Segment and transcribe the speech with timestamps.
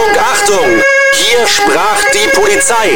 [0.00, 0.66] Achtung, Achtung!
[1.12, 2.88] Hier sprach die Polizei.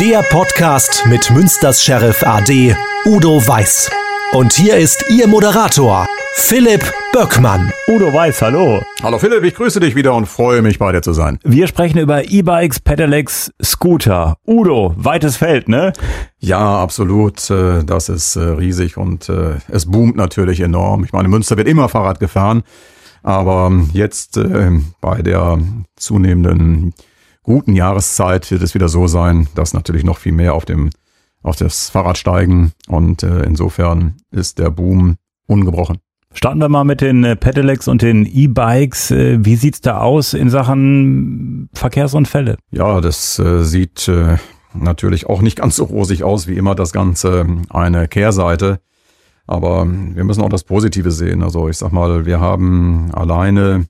[0.00, 2.74] Der Podcast mit Münsters Sheriff AD
[3.04, 3.90] Udo Weiß.
[4.32, 7.70] Und hier ist Ihr Moderator, Philipp Böckmann.
[7.88, 8.82] Udo Weiß, hallo.
[9.02, 11.38] Hallo Philipp, ich grüße dich wieder und freue mich bei dir zu sein.
[11.44, 14.38] Wir sprechen über E-Bikes, Pedelecs, Scooter.
[14.46, 15.92] Udo, weites Feld, ne?
[16.38, 17.50] Ja, absolut.
[17.50, 21.04] Äh, das ist äh, riesig und äh, es boomt natürlich enorm.
[21.04, 22.62] Ich meine, Münster wird immer Fahrrad gefahren,
[23.22, 24.38] aber jetzt
[25.00, 25.58] bei der
[25.96, 26.94] zunehmenden
[27.42, 30.90] guten Jahreszeit wird es wieder so sein, dass natürlich noch viel mehr auf dem
[31.42, 35.16] auf das Fahrrad steigen und insofern ist der Boom
[35.46, 35.98] ungebrochen.
[36.36, 39.10] Starten wir mal mit den äh, Pedelecs und den E-Bikes.
[39.10, 42.58] Äh, wie sieht's da aus in Sachen Verkehrsunfälle?
[42.70, 44.36] Ja, das äh, sieht äh,
[44.74, 48.80] natürlich auch nicht ganz so rosig aus wie immer das Ganze eine Kehrseite.
[49.46, 51.42] Aber wir müssen auch das Positive sehen.
[51.42, 53.86] Also ich sag mal, wir haben alleine,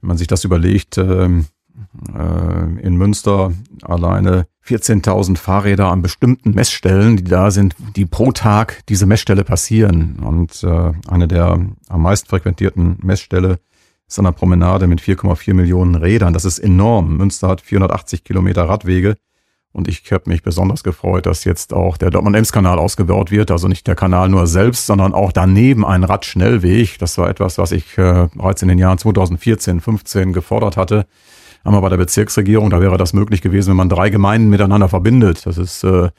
[0.00, 7.16] wenn man sich das überlegt, äh, äh, in Münster alleine 14.000 Fahrräder an bestimmten Messstellen,
[7.16, 10.16] die da sind, die pro Tag diese Messstelle passieren.
[10.20, 13.58] Und äh, eine der am meisten frequentierten Messstelle
[14.08, 16.32] ist an der Promenade mit 4,4 Millionen Rädern.
[16.32, 17.16] Das ist enorm.
[17.16, 19.16] Münster hat 480 Kilometer Radwege.
[19.76, 23.50] Und ich habe mich besonders gefreut, dass jetzt auch der Dortmund-Ems-Kanal ausgebaut wird.
[23.50, 26.98] Also nicht der Kanal nur selbst, sondern auch daneben ein Radschnellweg.
[26.98, 31.06] Das war etwas, was ich äh, bereits in den Jahren 2014, 15 gefordert hatte
[31.72, 35.46] wir bei der Bezirksregierung, da wäre das möglich gewesen, wenn man drei Gemeinden miteinander verbindet.
[35.46, 36.10] Das ist, äh,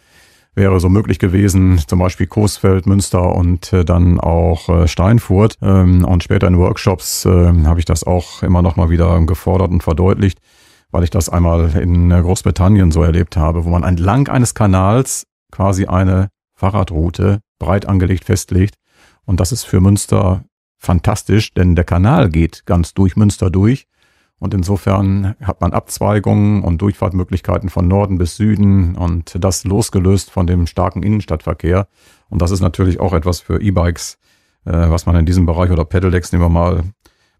[0.55, 5.57] wäre so möglich gewesen, zum Beispiel Coesfeld, Münster und äh, dann auch äh, Steinfurt.
[5.61, 9.71] Ähm, und später in Workshops äh, habe ich das auch immer noch mal wieder gefordert
[9.71, 10.39] und verdeutlicht,
[10.91, 15.85] weil ich das einmal in Großbritannien so erlebt habe, wo man entlang eines Kanals quasi
[15.85, 18.75] eine Fahrradroute breit angelegt festlegt.
[19.25, 20.45] Und das ist für Münster
[20.77, 23.87] fantastisch, denn der Kanal geht ganz durch Münster durch
[24.39, 30.45] und insofern hat man Abzweigungen und Durchfahrtmöglichkeiten von Norden bis Süden und das losgelöst von
[30.45, 31.87] dem starken Innenstadtverkehr.
[32.29, 34.19] Und das ist natürlich auch etwas für E-Bikes,
[34.65, 36.83] äh, was man in diesem Bereich oder Pedelecs, nehmen wir mal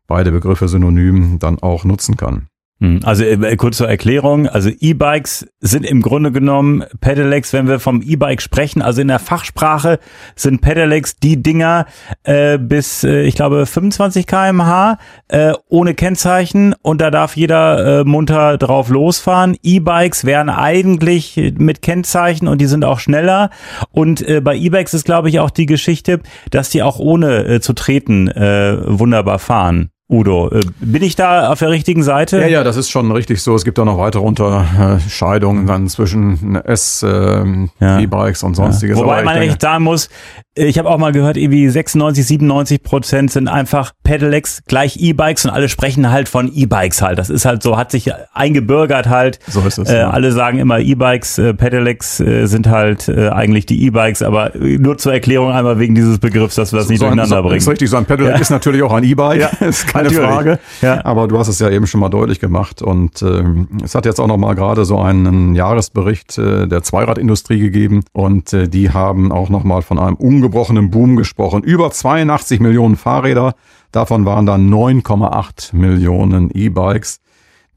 [0.08, 2.48] beide Begriffe synonym, dann auch nutzen kann.
[2.80, 7.80] Hm, also äh, kurz zur Erklärung, also E-Bikes sind im Grunde genommen Pedelecs, wenn wir
[7.80, 9.98] vom E-Bike sprechen, also in der Fachsprache
[10.36, 11.88] sind Pedelecs die Dinger
[12.24, 18.04] äh, bis, äh, ich glaube, 25 kmh äh, ohne Kennzeichen und da darf jeder äh,
[18.04, 19.58] munter drauf losfahren.
[19.64, 23.50] E-Bikes wären eigentlich mit Kennzeichen und die sind auch schneller
[23.90, 26.20] und äh, bei E-Bikes ist, glaube ich, auch die Geschichte,
[26.52, 29.90] dass die auch ohne äh, zu treten äh, wunderbar fahren.
[30.10, 32.40] Udo, äh, bin ich da auf der richtigen Seite?
[32.40, 33.56] Ja, ja, das ist schon richtig so.
[33.56, 38.00] Es gibt da noch weitere Unterscheidungen dann zwischen S, ähm, ja.
[38.00, 38.98] E-Bikes und sonstiges.
[38.98, 39.04] Ja.
[39.04, 40.10] Wobei man echt sagen muss,
[40.58, 45.52] ich habe auch mal gehört, irgendwie 96, 97 Prozent sind einfach Pedelecs gleich E-Bikes und
[45.52, 47.20] alle sprechen halt von E-Bikes halt.
[47.20, 49.40] Das ist halt so, hat sich eingebürgert halt.
[49.48, 49.90] So ist es.
[49.90, 50.10] Äh, ja.
[50.10, 54.98] Alle sagen immer E-Bikes, äh, Pedelecs äh, sind halt äh, eigentlich die E-Bikes, aber nur
[54.98, 57.58] zur Erklärung einmal wegen dieses Begriffs, dass wir das nicht so durcheinander ein, bringen.
[57.58, 58.42] Ist richtig, so ein Pedelec ja.
[58.42, 60.28] ist natürlich auch ein E-Bike, ja, ist keine natürlich.
[60.28, 60.60] Frage.
[60.82, 61.06] Ja.
[61.06, 64.20] Aber du hast es ja eben schon mal deutlich gemacht und ähm, es hat jetzt
[64.20, 69.32] auch noch mal gerade so einen Jahresbericht äh, der Zweiradindustrie gegeben und äh, die haben
[69.32, 70.16] auch noch mal von einem
[70.48, 71.64] ungebrochenen Boom gesprochen.
[71.64, 73.54] Über 82 Millionen Fahrräder
[73.92, 77.20] Davon waren dann 9,8 Millionen E-Bikes,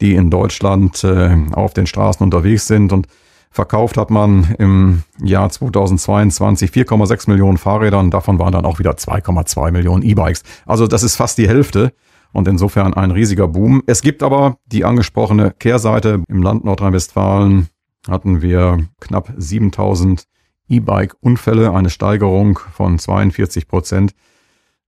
[0.00, 3.06] die in Deutschland äh, auf den Straßen unterwegs sind und
[3.50, 8.92] verkauft hat man im Jahr 2022 4,6 Millionen Fahrräder und davon waren dann auch wieder
[8.92, 10.42] 2,2 Millionen E-Bikes.
[10.66, 11.92] Also das ist fast die Hälfte
[12.32, 13.82] und insofern ein riesiger Boom.
[13.86, 16.22] Es gibt aber die angesprochene Kehrseite.
[16.28, 17.68] Im Land Nordrhein-Westfalen
[18.08, 20.24] hatten wir knapp 7000
[20.70, 24.14] E-Bike-Unfälle, eine Steigerung von 42 Prozent.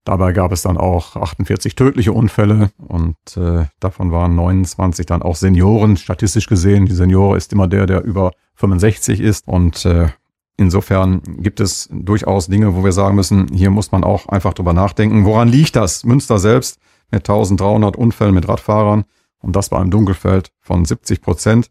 [0.04, 5.37] Dabei gab es dann auch 48 tödliche Unfälle und äh, davon waren 29 dann auch
[5.37, 6.87] Senioren, statistisch gesehen.
[6.87, 10.09] Die Seniore ist immer der, der über 65 ist und äh,
[10.56, 14.72] insofern gibt es durchaus Dinge, wo wir sagen müssen, hier muss man auch einfach drüber
[14.72, 15.25] nachdenken.
[15.25, 16.04] Woran liegt das?
[16.04, 16.81] Münster selbst
[17.12, 19.04] mit 1300 Unfällen mit Radfahrern
[19.38, 21.71] und das bei einem Dunkelfeld von 70 Prozent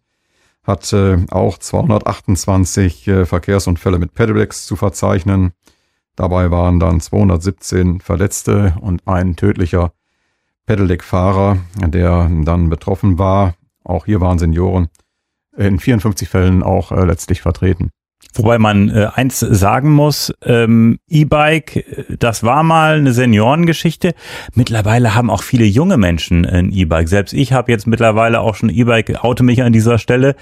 [0.63, 5.53] hat äh, auch 228 äh, Verkehrsunfälle mit Pedelecs zu verzeichnen.
[6.15, 9.93] Dabei waren dann 217 Verletzte und ein tödlicher
[10.65, 13.55] Pedelec-Fahrer, der dann betroffen war.
[13.83, 14.89] Auch hier waren Senioren
[15.57, 17.89] in 54 Fällen auch äh, letztlich vertreten.
[18.33, 21.85] Wobei man äh, eins sagen muss, ähm, E-Bike,
[22.17, 24.13] das war mal eine Seniorengeschichte.
[24.55, 27.09] Mittlerweile haben auch viele junge Menschen ein E-Bike.
[27.09, 30.35] Selbst ich habe jetzt mittlerweile auch schon E-Bike, oute mich an dieser Stelle.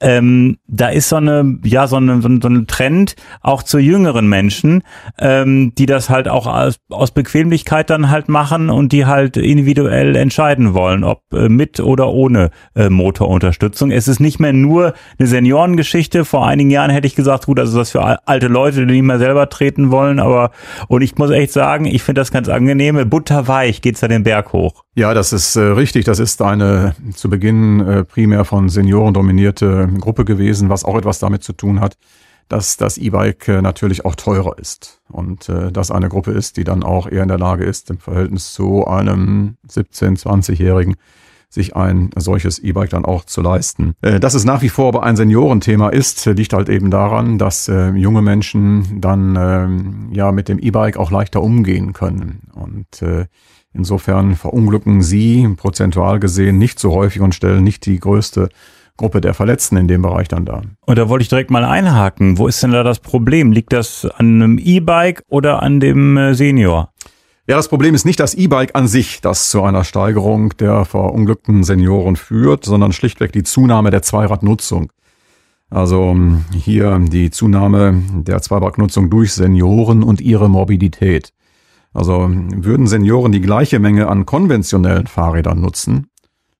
[0.00, 4.82] Ähm, da ist so eine, ja, so eine, so ein Trend auch zu jüngeren Menschen,
[5.18, 10.14] ähm, die das halt auch aus, aus Bequemlichkeit dann halt machen und die halt individuell
[10.14, 13.90] entscheiden wollen, ob äh, mit oder ohne äh, Motorunterstützung.
[13.90, 16.24] Es ist nicht mehr nur eine Seniorengeschichte.
[16.24, 19.18] Vor einigen Jahren hätte ich gesagt, gut, also das für alte Leute, die nicht mehr
[19.18, 20.50] selber treten wollen, aber
[20.88, 23.08] und ich muss echt sagen, ich finde das ganz angenehm.
[23.08, 24.84] Butterweich geht's da den Berg hoch.
[24.94, 26.04] Ja, das ist äh, richtig.
[26.04, 31.18] Das ist eine zu Beginn äh, primär von Senioren dominierte Gruppe gewesen, was auch etwas
[31.18, 31.96] damit zu tun hat,
[32.48, 36.64] dass das E-Bike äh, natürlich auch teurer ist und äh, dass eine Gruppe ist, die
[36.64, 40.96] dann auch eher in der Lage ist, im Verhältnis zu einem 17-, 20-Jährigen
[41.52, 43.94] sich ein solches E-Bike dann auch zu leisten.
[44.00, 47.68] Äh, dass es nach wie vor aber ein Seniorenthema ist, liegt halt eben daran, dass
[47.68, 52.48] äh, junge Menschen dann äh, ja mit dem E-Bike auch leichter umgehen können.
[52.54, 53.26] Und äh,
[53.74, 58.48] insofern verunglücken sie prozentual gesehen nicht so häufig und stellen nicht die größte
[58.96, 60.62] Gruppe der Verletzten in dem Bereich dann da.
[60.86, 62.38] Und da wollte ich direkt mal einhaken.
[62.38, 63.52] Wo ist denn da das Problem?
[63.52, 66.92] Liegt das an einem E-Bike oder an dem äh, Senior?
[67.48, 71.64] Ja, das Problem ist nicht das E-Bike an sich, das zu einer Steigerung der verunglückten
[71.64, 74.92] Senioren führt, sondern schlichtweg die Zunahme der Zweiradnutzung.
[75.68, 76.16] Also
[76.54, 81.32] hier die Zunahme der Zweiradnutzung durch Senioren und ihre Morbidität.
[81.92, 86.06] Also würden Senioren die gleiche Menge an konventionellen Fahrrädern nutzen,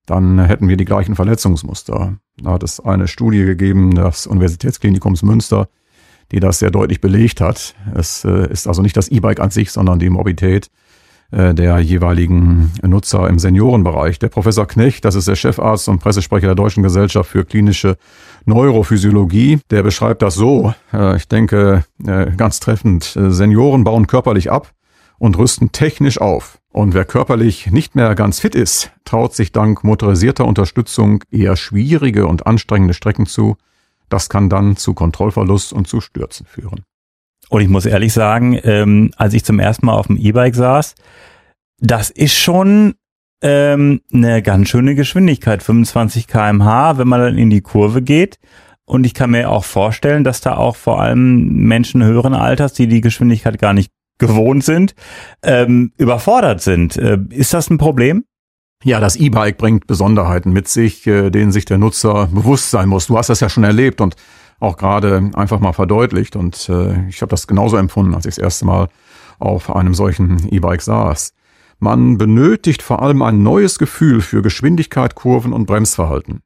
[0.06, 2.16] dann hätten wir die gleichen Verletzungsmuster.
[2.42, 5.68] Da hat es eine Studie gegeben des Universitätsklinikums Münster,
[6.32, 7.74] die das sehr deutlich belegt hat.
[7.94, 10.70] Es äh, ist also nicht das E-Bike an sich, sondern die Morbidität
[11.30, 14.18] äh, der jeweiligen Nutzer im Seniorenbereich.
[14.18, 17.96] Der Professor Knecht, das ist der Chefarzt und Pressesprecher der Deutschen Gesellschaft für klinische
[18.46, 21.84] Neurophysiologie, der beschreibt das so, äh, ich denke
[22.36, 24.72] ganz treffend, Senioren bauen körperlich ab
[25.18, 26.58] und rüsten technisch auf.
[26.72, 32.26] Und wer körperlich nicht mehr ganz fit ist, traut sich dank motorisierter Unterstützung eher schwierige
[32.26, 33.56] und anstrengende Strecken zu,
[34.12, 36.84] das kann dann zu Kontrollverlust und zu Stürzen führen.
[37.48, 40.94] Und ich muss ehrlich sagen, ähm, als ich zum ersten Mal auf dem E-Bike saß,
[41.78, 42.94] das ist schon
[43.42, 48.38] ähm, eine ganz schöne Geschwindigkeit, 25 kmh, wenn man dann in die Kurve geht.
[48.84, 52.86] Und ich kann mir auch vorstellen, dass da auch vor allem Menschen höheren Alters, die
[52.86, 54.94] die Geschwindigkeit gar nicht gewohnt sind,
[55.42, 56.96] ähm, überfordert sind.
[56.96, 58.24] Äh, ist das ein Problem?
[58.84, 63.06] Ja, das E-Bike bringt Besonderheiten mit sich, äh, denen sich der Nutzer bewusst sein muss.
[63.06, 64.16] Du hast das ja schon erlebt und
[64.58, 66.34] auch gerade einfach mal verdeutlicht.
[66.34, 68.88] Und äh, ich habe das genauso empfunden, als ich das erste Mal
[69.38, 71.32] auf einem solchen E-Bike saß.
[71.78, 76.40] Man benötigt vor allem ein neues Gefühl für Geschwindigkeit, Kurven und Bremsverhalten.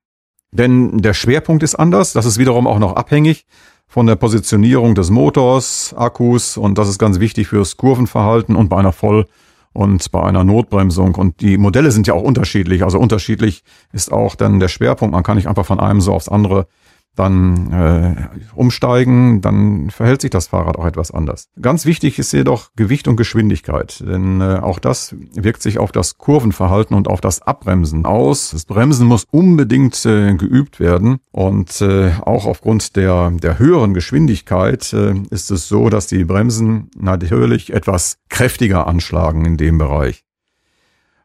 [0.50, 3.44] Denn der Schwerpunkt ist anders, das ist wiederum auch noch abhängig
[3.86, 8.78] von der Positionierung des Motors, Akkus und das ist ganz wichtig fürs Kurvenverhalten und bei
[8.78, 9.26] einer Voll-
[9.76, 11.14] und bei einer Notbremsung.
[11.14, 12.82] Und die Modelle sind ja auch unterschiedlich.
[12.82, 13.62] Also unterschiedlich
[13.92, 15.12] ist auch dann der Schwerpunkt.
[15.12, 16.66] Man kann nicht einfach von einem so aufs andere
[17.16, 21.48] dann äh, umsteigen, dann verhält sich das Fahrrad auch etwas anders.
[21.60, 26.18] Ganz wichtig ist jedoch Gewicht und Geschwindigkeit, denn äh, auch das wirkt sich auf das
[26.18, 28.50] Kurvenverhalten und auf das Abbremsen aus.
[28.50, 34.92] Das Bremsen muss unbedingt äh, geübt werden und äh, auch aufgrund der, der höheren Geschwindigkeit
[34.92, 40.25] äh, ist es so, dass die Bremsen natürlich etwas kräftiger anschlagen in dem Bereich.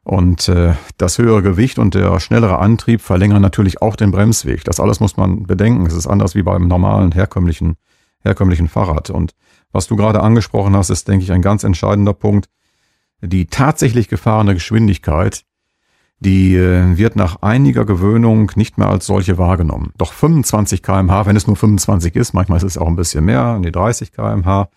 [0.04, 4.64] Und äh, das höhere Gewicht und der schnellere Antrieb verlängern natürlich auch den Bremsweg.
[4.64, 5.86] Das alles muss man bedenken.
[5.86, 7.76] Es ist anders wie beim normalen, herkömmlichen,
[8.22, 9.12] herkömmlichen Fahrrad.
[9.12, 9.34] Und
[9.72, 12.50] was du gerade angesprochen hast, ist, denke ich, ein ganz entscheidender Punkt.
[13.22, 15.44] Die tatsächlich gefahrene Geschwindigkeit,
[16.20, 19.92] die äh, wird nach einiger Gewöhnung nicht mehr als solche wahrgenommen.
[19.98, 23.60] Doch 25 kmh, wenn es nur 25 ist, manchmal ist es auch ein bisschen mehr,
[23.60, 24.70] die 30 kmh,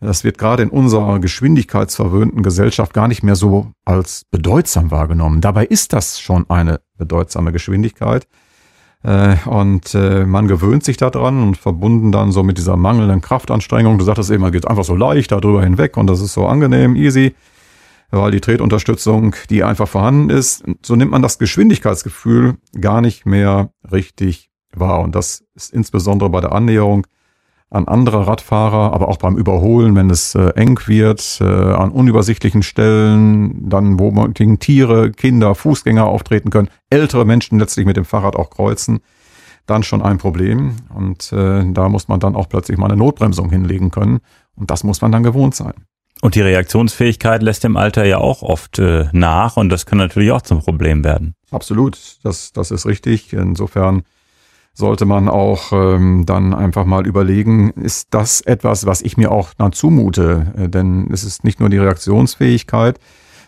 [0.00, 5.40] das wird gerade in unserer geschwindigkeitsverwöhnten Gesellschaft gar nicht mehr so als bedeutsam wahrgenommen.
[5.40, 8.28] Dabei ist das schon eine bedeutsame Geschwindigkeit.
[9.02, 13.98] Äh, und äh, man gewöhnt sich daran und verbunden dann so mit dieser mangelnden Kraftanstrengung.
[13.98, 16.96] Du sagtest eben, man geht einfach so leicht darüber hinweg und das ist so angenehm,
[16.96, 17.34] easy,
[18.10, 23.70] weil die Tretunterstützung, die einfach vorhanden ist, so nimmt man das Geschwindigkeitsgefühl gar nicht mehr
[23.90, 25.00] richtig wahr.
[25.00, 27.06] Und das ist insbesondere bei der Annäherung
[27.70, 32.62] an andere Radfahrer, aber auch beim Überholen, wenn es äh, eng wird, äh, an unübersichtlichen
[32.62, 38.06] Stellen, dann wo man gegen Tiere, Kinder, Fußgänger auftreten können, ältere Menschen letztlich mit dem
[38.06, 39.00] Fahrrad auch kreuzen,
[39.66, 40.76] dann schon ein Problem.
[40.94, 44.20] Und äh, da muss man dann auch plötzlich mal eine Notbremsung hinlegen können.
[44.56, 45.74] Und das muss man dann gewohnt sein.
[46.20, 50.32] Und die Reaktionsfähigkeit lässt im Alter ja auch oft äh, nach und das kann natürlich
[50.32, 51.34] auch zum Problem werden.
[51.50, 53.32] Absolut, das, das ist richtig.
[53.32, 54.02] Insofern
[54.78, 59.52] sollte man auch ähm, dann einfach mal überlegen, ist das etwas, was ich mir auch
[59.58, 60.54] dann zumute?
[60.56, 63.00] Äh, denn es ist nicht nur die Reaktionsfähigkeit,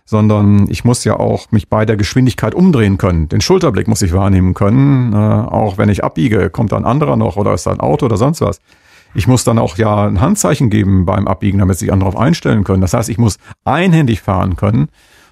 [0.04, 3.28] sondern ich muss ja auch mich bei der Geschwindigkeit umdrehen können.
[3.28, 5.12] Den Schulterblick muss ich wahrnehmen können.
[5.12, 8.06] Äh, auch wenn ich abbiege, kommt da ein anderer noch oder ist da ein Auto
[8.06, 8.60] oder sonst was.
[9.14, 12.64] Ich muss dann auch ja ein Handzeichen geben beim Abbiegen, damit sich andere darauf einstellen
[12.64, 12.80] können.
[12.80, 14.88] Das heißt, ich muss einhändig fahren können.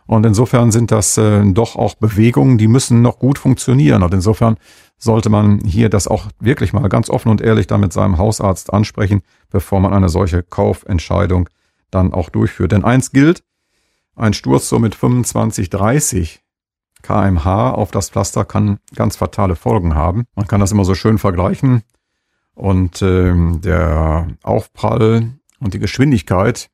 [0.07, 4.05] Und insofern sind das äh, doch auch Bewegungen, die müssen noch gut funktionieren.
[4.05, 4.59] Und insofern
[4.99, 8.73] sollte man hier das auch wirklich mal ganz offen und ehrlich dann mit seinem Hausarzt
[8.73, 11.49] ansprechen, bevor man eine solche Kaufentscheidung
[11.91, 12.73] dann auch durchführt.
[12.73, 13.43] Denn eins gilt,
[14.17, 16.43] ein Sturz so mit 25, 30
[17.03, 20.25] kmh auf das Pflaster kann ganz fatale Folgen haben.
[20.35, 21.83] Man kann das immer so schön vergleichen.
[22.55, 25.29] Und äh, der Aufprall
[25.61, 26.71] und die Geschwindigkeit,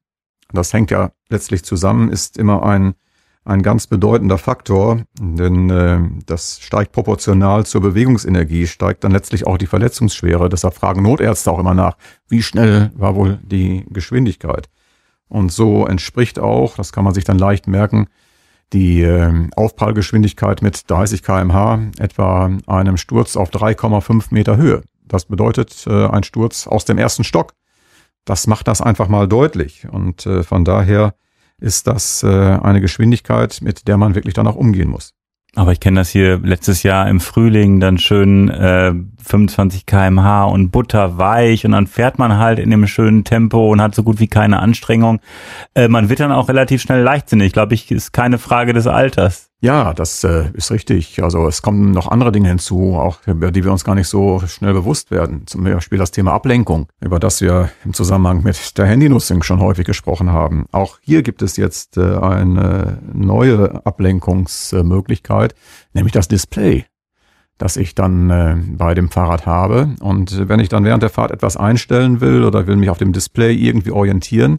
[0.50, 2.94] das hängt ja letztlich zusammen, ist immer ein
[3.44, 9.58] ein ganz bedeutender Faktor, denn äh, das steigt proportional zur Bewegungsenergie, steigt dann letztlich auch
[9.58, 10.48] die Verletzungsschwere.
[10.48, 11.96] Deshalb fragen Notärzte auch immer nach,
[12.28, 14.68] wie schnell war wohl die Geschwindigkeit.
[15.28, 18.06] Und so entspricht auch, das kann man sich dann leicht merken,
[18.72, 24.82] die äh, Aufprallgeschwindigkeit mit 30 kmh etwa einem Sturz auf 3,5 Meter Höhe.
[25.04, 27.52] Das bedeutet äh, ein Sturz aus dem ersten Stock.
[28.24, 29.86] Das macht das einfach mal deutlich.
[29.90, 31.14] Und äh, von daher
[31.64, 35.14] ist das äh, eine Geschwindigkeit, mit der man wirklich dann auch umgehen muss.
[35.56, 38.92] Aber ich kenne das hier letztes Jahr im Frühling dann schön äh,
[39.22, 43.94] 25 kmh und butterweich und dann fährt man halt in dem schönen Tempo und hat
[43.94, 45.20] so gut wie keine Anstrengung.
[45.74, 47.52] Äh, man wird dann auch relativ schnell leichtsinnig.
[47.52, 49.50] Glaube ich, ist keine Frage des Alters.
[49.64, 51.22] Ja, das äh, ist richtig.
[51.22, 54.42] Also es kommen noch andere Dinge hinzu, auch über die wir uns gar nicht so
[54.46, 55.46] schnell bewusst werden.
[55.46, 59.86] Zum Beispiel das Thema Ablenkung, über das wir im Zusammenhang mit der Handynutzung schon häufig
[59.86, 60.66] gesprochen haben.
[60.70, 65.54] Auch hier gibt es jetzt äh, eine neue Ablenkungsmöglichkeit,
[65.94, 66.84] nämlich das Display
[67.56, 69.94] das ich dann äh, bei dem Fahrrad habe.
[70.00, 73.12] Und wenn ich dann während der Fahrt etwas einstellen will oder will mich auf dem
[73.12, 74.58] Display irgendwie orientieren,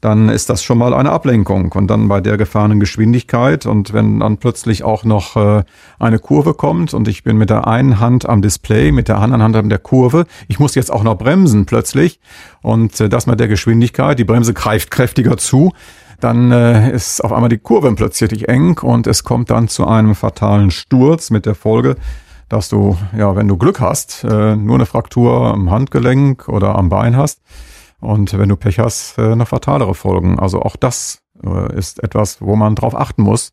[0.00, 1.72] dann ist das schon mal eine Ablenkung.
[1.72, 5.64] Und dann bei der gefahrenen Geschwindigkeit und wenn dann plötzlich auch noch äh,
[5.98, 9.42] eine Kurve kommt und ich bin mit der einen Hand am Display, mit der anderen
[9.42, 12.20] Hand an der Kurve, ich muss jetzt auch noch bremsen plötzlich
[12.62, 15.72] und äh, das mit der Geschwindigkeit, die Bremse greift kräftiger zu,
[16.20, 20.14] dann äh, ist auf einmal die Kurve plötzlich eng und es kommt dann zu einem
[20.14, 21.96] fatalen Sturz mit der Folge,
[22.48, 26.88] dass du, ja, wenn du Glück hast, äh, nur eine Fraktur am Handgelenk oder am
[26.88, 27.40] Bein hast
[28.00, 30.38] und wenn du Pech hast, äh, noch fatalere Folgen.
[30.38, 33.50] Also auch das äh, ist etwas, wo man drauf achten muss,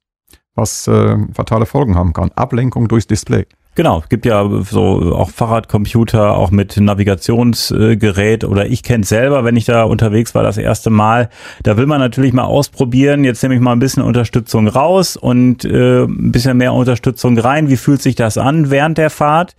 [0.53, 2.31] was äh, fatale Folgen haben kann.
[2.33, 3.45] Ablenkung durchs Display.
[3.75, 9.65] Genau, gibt ja so auch Fahrradcomputer, auch mit Navigationsgerät oder ich kenne selber, wenn ich
[9.65, 11.29] da unterwegs war das erste Mal.
[11.63, 13.25] Da will man natürlich mal ausprobieren.
[13.25, 17.67] Jetzt nehme ich mal ein bisschen Unterstützung raus und äh, ein bisschen mehr Unterstützung rein.
[17.67, 19.57] Wie fühlt sich das an während der Fahrt?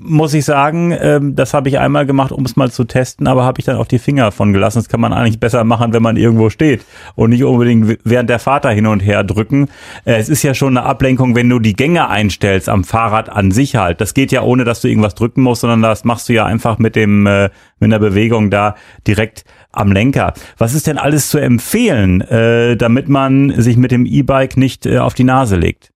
[0.00, 3.44] Muss ich sagen, ähm, das habe ich einmal gemacht, um es mal zu testen, aber
[3.44, 4.78] habe ich dann auch die Finger von gelassen.
[4.78, 8.38] Das kann man eigentlich besser machen, wenn man irgendwo steht und nicht unbedingt während der
[8.38, 9.68] Fahrt da hin und her drücken.
[10.04, 13.50] Äh, es ist ja schon eine Ablenkung, wenn du die Gänge einstellst am Fahrrad an
[13.50, 14.00] sich halt.
[14.00, 16.78] Das geht ja ohne, dass du irgendwas drücken musst, sondern das machst du ja einfach
[16.78, 17.50] mit dem äh,
[17.80, 18.74] mit der Bewegung da
[19.06, 20.34] direkt am Lenker.
[20.56, 24.98] Was ist denn alles zu empfehlen, äh, damit man sich mit dem E-Bike nicht äh,
[24.98, 25.92] auf die Nase legt?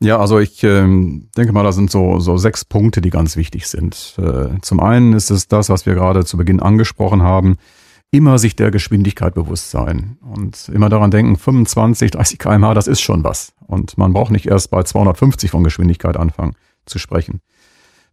[0.00, 3.66] Ja, also ich ähm, denke mal, da sind so, so sechs Punkte, die ganz wichtig
[3.66, 4.14] sind.
[4.18, 7.56] Äh, zum einen ist es das, was wir gerade zu Beginn angesprochen haben,
[8.10, 13.00] immer sich der Geschwindigkeit bewusst sein und immer daran denken, 25, 30 kmh, das ist
[13.00, 13.52] schon was.
[13.66, 16.54] Und man braucht nicht erst bei 250 von Geschwindigkeit anfangen
[16.86, 17.40] zu sprechen.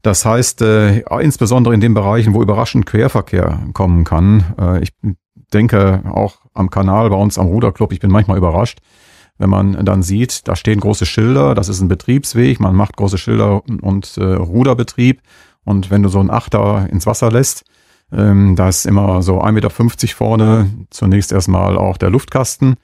[0.01, 4.89] Das heißt, äh, insbesondere in den Bereichen, wo überraschend Querverkehr kommen kann, äh, ich
[5.53, 8.79] denke auch am Kanal bei uns am Ruderclub, ich bin manchmal überrascht,
[9.37, 13.17] wenn man dann sieht, da stehen große Schilder, das ist ein Betriebsweg, man macht große
[13.17, 15.21] Schilder und äh, Ruderbetrieb.
[15.63, 17.65] Und wenn du so einen Achter ins Wasser lässt,
[18.11, 19.69] ähm, da ist immer so 1,50 Meter
[20.15, 22.75] vorne zunächst erstmal auch der Luftkasten,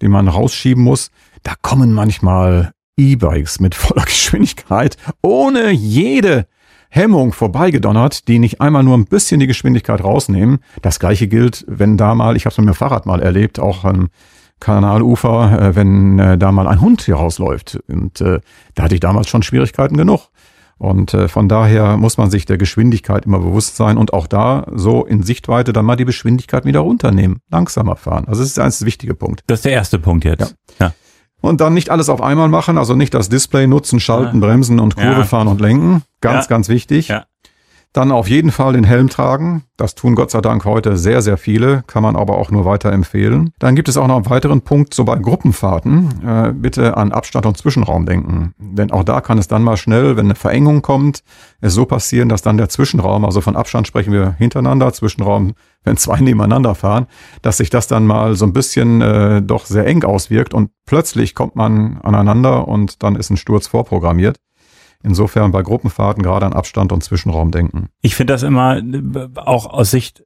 [0.00, 1.10] den man rausschieben muss.
[1.42, 6.46] Da kommen manchmal E-Bikes mit voller Geschwindigkeit, ohne jede
[6.90, 10.60] Hemmung vorbeigedonnert, die nicht einmal nur ein bisschen die Geschwindigkeit rausnehmen.
[10.80, 13.84] Das gleiche gilt, wenn da mal, ich habe es mit dem Fahrrad mal erlebt, auch
[13.84, 14.08] ähm,
[14.60, 17.78] Kanalufer, äh, wenn äh, da mal ein Hund hier rausläuft.
[17.88, 18.40] Und äh,
[18.74, 20.28] da hatte ich damals schon Schwierigkeiten genug.
[20.80, 25.04] Und von daher muss man sich der Geschwindigkeit immer bewusst sein und auch da so
[25.04, 28.26] in Sichtweite dann mal die Geschwindigkeit wieder runternehmen, langsamer fahren.
[28.28, 29.42] Also das ist ein wichtiger Punkt.
[29.48, 30.54] Das ist der erste Punkt jetzt.
[30.78, 30.86] Ja.
[30.86, 30.92] ja.
[31.40, 34.46] Und dann nicht alles auf einmal machen, also nicht das Display nutzen, schalten, ja.
[34.46, 35.24] bremsen und Kurve ja.
[35.24, 36.02] fahren und lenken.
[36.20, 37.08] Ganz, ganz wichtig.
[37.08, 37.24] Ja.
[37.94, 39.62] Dann auf jeden Fall den Helm tragen.
[39.78, 42.92] Das tun Gott sei Dank heute sehr, sehr viele, kann man aber auch nur weiter
[42.92, 43.52] empfehlen.
[43.58, 46.22] Dann gibt es auch noch einen weiteren Punkt, so bei Gruppenfahrten.
[46.22, 48.54] Äh, bitte an Abstand und Zwischenraum denken.
[48.58, 51.22] Denn auch da kann es dann mal schnell, wenn eine Verengung kommt,
[51.60, 55.54] es so passieren, dass dann der Zwischenraum, also von Abstand sprechen wir hintereinander, Zwischenraum,
[55.84, 57.06] wenn zwei nebeneinander fahren,
[57.40, 61.34] dass sich das dann mal so ein bisschen äh, doch sehr eng auswirkt und plötzlich
[61.34, 64.36] kommt man aneinander und dann ist ein Sturz vorprogrammiert.
[65.02, 67.88] Insofern bei Gruppenfahrten gerade an Abstand und Zwischenraum denken.
[68.02, 68.80] Ich finde das immer
[69.36, 70.24] auch aus Sicht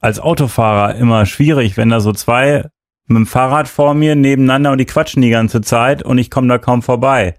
[0.00, 2.68] als Autofahrer immer schwierig, wenn da so zwei
[3.06, 6.48] mit dem Fahrrad vor mir nebeneinander und die quatschen die ganze Zeit und ich komme
[6.48, 7.34] da kaum vorbei.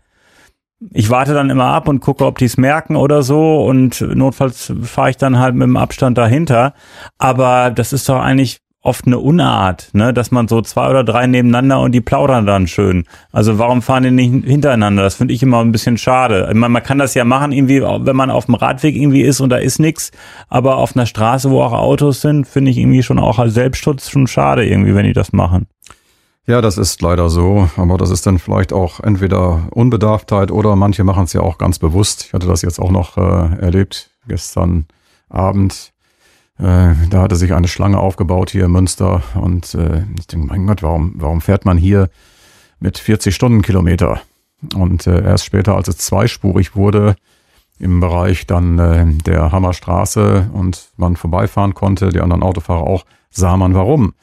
[0.92, 4.74] Ich warte dann immer ab und gucke, ob die es merken oder so und notfalls
[4.84, 6.74] fahre ich dann halt mit dem Abstand dahinter.
[7.18, 11.28] Aber das ist doch eigentlich oft eine Unart, ne, dass man so zwei oder drei
[11.28, 13.06] nebeneinander und die plaudern dann schön.
[13.32, 15.04] Also warum fahren die nicht hintereinander?
[15.04, 16.48] Das finde ich immer ein bisschen schade.
[16.50, 19.42] Ich meine, man kann das ja machen irgendwie, wenn man auf dem Radweg irgendwie ist
[19.42, 20.12] und da ist nichts,
[20.50, 24.10] aber auf einer Straße, wo auch Autos sind, finde ich irgendwie schon auch als Selbstschutz
[24.10, 25.68] schon schade irgendwie, wenn die das machen.
[26.48, 31.04] Ja, das ist leider so, aber das ist dann vielleicht auch entweder Unbedarftheit oder manche
[31.04, 32.26] machen es ja auch ganz bewusst.
[32.28, 34.86] Ich hatte das jetzt auch noch äh, erlebt gestern
[35.28, 35.92] Abend
[36.58, 40.84] da hatte sich eine Schlange aufgebaut hier in Münster und äh, ich denke, mein Gott,
[40.84, 42.10] warum, warum fährt man hier
[42.80, 44.22] mit 40 Stundenkilometer?
[44.74, 47.16] Und äh, erst später, als es zweispurig wurde,
[47.78, 53.58] im Bereich dann äh, der Hammerstraße und man vorbeifahren konnte, die anderen Autofahrer auch, sah
[53.58, 54.14] man warum.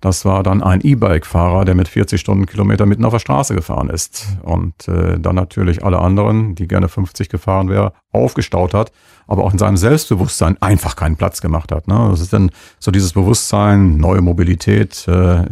[0.00, 4.36] Das war dann ein E-Bike-Fahrer, der mit 40 Stundenkilometer mitten auf der Straße gefahren ist
[4.42, 8.90] und äh, dann natürlich alle anderen, die gerne 50 gefahren wäre, aufgestaut hat,
[9.32, 11.88] aber auch in seinem Selbstbewusstsein einfach keinen Platz gemacht hat.
[11.88, 12.08] Ne?
[12.10, 15.46] Das ist dann so dieses Bewusstsein, neue Mobilität, äh,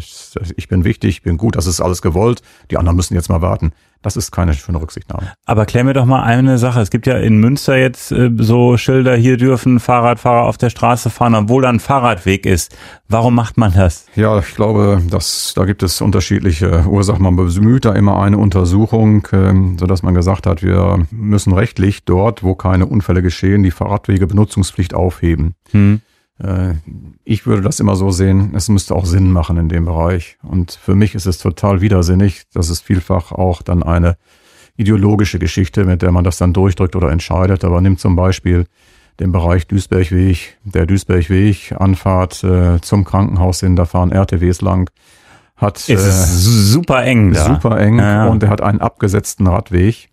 [0.56, 3.42] ich bin wichtig, ich bin gut, das ist alles gewollt, die anderen müssen jetzt mal
[3.42, 3.72] warten.
[4.02, 5.32] Das ist keine schöne Rücksichtnahme.
[5.44, 6.80] Aber klär mir doch mal eine Sache.
[6.80, 11.10] Es gibt ja in Münster jetzt äh, so Schilder, hier dürfen Fahrradfahrer auf der Straße
[11.10, 12.74] fahren, obwohl da ein Fahrradweg ist.
[13.08, 14.06] Warum macht man das?
[14.14, 17.22] Ja, ich glaube, dass, da gibt es unterschiedliche Ursachen.
[17.22, 22.42] Man bemüht da immer eine Untersuchung, äh, sodass man gesagt hat, wir müssen rechtlich dort,
[22.42, 25.54] wo keine Unfälle geschehen, die Fahrradwegebenutzungspflicht aufheben.
[25.70, 26.00] Hm.
[26.42, 26.74] Äh,
[27.24, 30.38] ich würde das immer so sehen, es müsste auch Sinn machen in dem Bereich.
[30.42, 32.42] Und für mich ist es total widersinnig.
[32.52, 34.16] Das ist vielfach auch dann eine
[34.76, 37.64] ideologische Geschichte, mit der man das dann durchdrückt oder entscheidet.
[37.64, 38.66] Aber nimmt zum Beispiel
[39.18, 44.90] den Bereich Duisbergweg, der Duisbergweg, Anfahrt äh, zum Krankenhaus hin, da fahren RTWs lang.
[45.56, 46.38] Hat, es ist äh,
[46.72, 47.44] super eng da.
[47.44, 48.26] Super eng ja.
[48.28, 50.09] und er hat einen abgesetzten Radweg.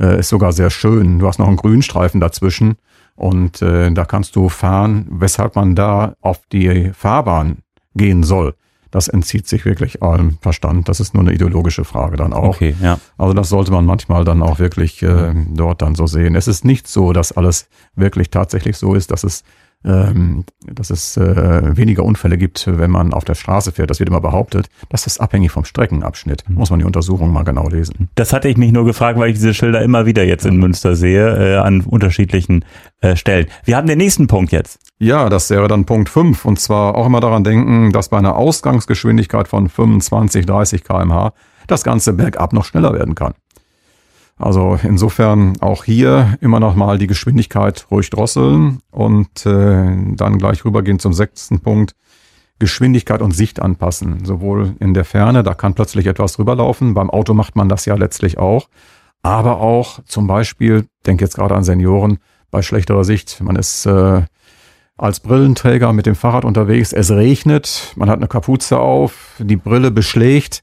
[0.00, 1.18] Äh, ist sogar sehr schön.
[1.18, 2.76] Du hast noch einen Grünstreifen dazwischen.
[3.14, 7.58] Und äh, da kannst du fahren, weshalb man da auf die Fahrbahn
[7.94, 8.54] gehen soll.
[8.90, 10.88] Das entzieht sich wirklich allem Verstand.
[10.88, 12.56] Das ist nur eine ideologische Frage dann auch.
[12.56, 12.98] Okay, ja.
[13.18, 16.34] Also das sollte man manchmal dann auch wirklich äh, dort dann so sehen.
[16.34, 19.44] Es ist nicht so, dass alles wirklich tatsächlich so ist, dass es
[19.84, 23.90] ähm, dass es äh, weniger Unfälle gibt, wenn man auf der Straße fährt.
[23.90, 24.68] Das wird immer behauptet.
[24.88, 26.48] Das ist abhängig vom Streckenabschnitt.
[26.48, 26.56] Mhm.
[26.56, 28.08] Muss man die Untersuchung mal genau lesen.
[28.16, 30.96] Das hatte ich mich nur gefragt, weil ich diese Schilder immer wieder jetzt in Münster
[30.96, 32.64] sehe, äh, an unterschiedlichen
[33.00, 33.46] äh, Stellen.
[33.64, 34.80] Wir haben den nächsten Punkt jetzt.
[34.98, 36.44] Ja, das wäre dann Punkt 5.
[36.44, 41.32] Und zwar auch immer daran denken, dass bei einer Ausgangsgeschwindigkeit von 25, 30 kmh
[41.66, 43.34] das Ganze bergab noch schneller werden kann.
[44.38, 50.64] Also insofern auch hier immer noch mal die Geschwindigkeit ruhig drosseln und äh, dann gleich
[50.64, 51.94] rübergehen zum sechsten Punkt.
[52.58, 57.34] Geschwindigkeit und Sicht anpassen, sowohl in der Ferne, da kann plötzlich etwas rüberlaufen, beim Auto
[57.34, 58.68] macht man das ja letztlich auch,
[59.22, 62.18] aber auch zum Beispiel, denke jetzt gerade an Senioren,
[62.50, 64.22] bei schlechterer Sicht, man ist äh,
[64.96, 69.90] als Brillenträger mit dem Fahrrad unterwegs, es regnet, man hat eine Kapuze auf, die Brille
[69.90, 70.62] beschlägt,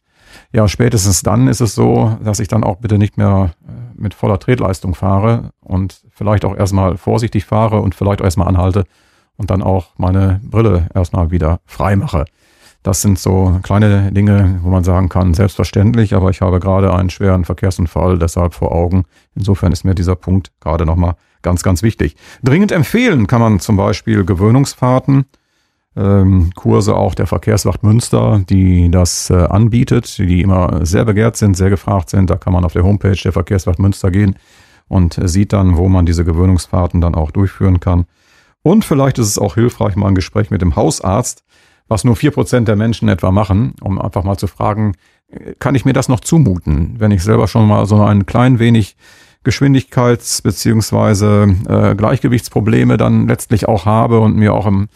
[0.52, 4.14] ja, spätestens dann ist es so, dass ich dann auch bitte nicht mehr äh, mit
[4.14, 8.86] voller Tretleistung fahre und vielleicht auch erstmal vorsichtig fahre und vielleicht auch erstmal anhalte
[9.36, 12.26] und dann auch meine Brille erstmal wieder frei mache.
[12.84, 17.10] Das sind so kleine Dinge, wo man sagen kann, selbstverständlich, aber ich habe gerade einen
[17.10, 19.06] schweren Verkehrsunfall deshalb vor Augen.
[19.36, 22.16] Insofern ist mir dieser Punkt gerade nochmal ganz, ganz wichtig.
[22.44, 25.26] Dringend empfehlen kann man zum Beispiel Gewöhnungsfahrten
[25.96, 31.56] ähm, Kurse auch der Verkehrswacht Münster, die das äh, anbietet, die immer sehr begehrt sind,
[31.56, 32.30] sehr gefragt sind.
[32.30, 34.36] Da kann man auf der Homepage der Verkehrswacht Münster gehen
[34.88, 38.06] und sieht dann, wo man diese Gewöhnungsfahrten dann auch durchführen kann.
[38.64, 41.44] Und vielleicht ist es auch hilfreich, mal ein Gespräch mit dem Hausarzt,
[41.88, 44.94] was nur vier Prozent der Menschen etwa machen, um einfach mal zu fragen,
[45.30, 48.58] äh, kann ich mir das noch zumuten, wenn ich selber schon mal so ein klein
[48.58, 48.96] wenig
[49.44, 54.88] Geschwindigkeits- beziehungsweise äh, Gleichgewichtsprobleme dann letztlich auch habe und mir auch im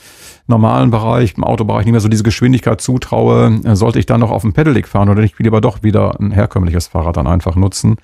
[0.47, 4.31] normalen Bereich, im Autobereich nicht mehr so diese Geschwindigkeit zutraue, äh, sollte ich dann noch
[4.31, 7.97] auf dem Pedelec fahren oder nicht lieber doch wieder ein herkömmliches Fahrrad dann einfach nutzen.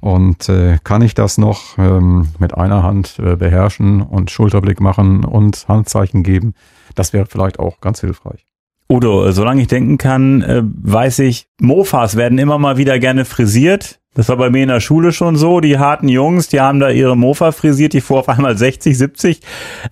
[0.00, 5.24] Und äh, kann ich das noch ähm, mit einer Hand äh, beherrschen und Schulterblick machen
[5.24, 6.54] und Handzeichen geben?
[6.94, 8.46] Das wäre vielleicht auch ganz hilfreich.
[8.88, 13.99] Udo, solange ich denken kann, äh, weiß ich, Mofas werden immer mal wieder gerne frisiert.
[14.14, 15.60] Das war bei mir in der Schule schon so.
[15.60, 19.40] Die harten Jungs, die haben da ihre Mofa frisiert, die fuhr auf einmal 60, 70.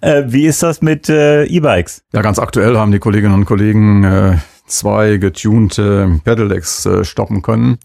[0.00, 2.02] Äh, wie ist das mit äh, E-Bikes?
[2.12, 7.78] Ja, ganz aktuell haben die Kolleginnen und Kollegen äh, zwei getunte Pedelecs äh, stoppen können.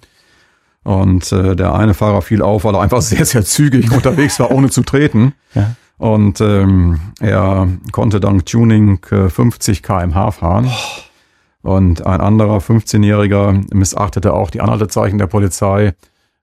[0.83, 4.51] Und äh, der eine Fahrer fiel auf, weil er einfach sehr, sehr zügig unterwegs war,
[4.51, 5.33] ohne zu treten.
[5.53, 5.75] Ja.
[5.97, 10.67] Und ähm, er konnte dank Tuning äh, 50 kmh fahren.
[10.67, 11.75] Oh.
[11.75, 15.93] Und ein anderer 15-Jähriger missachtete auch die Anhaltezeichen der Polizei.